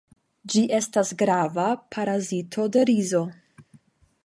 [0.53, 1.67] Ĝi estas grava
[1.97, 3.25] parazito de rizo.